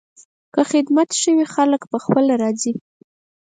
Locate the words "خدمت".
0.71-1.09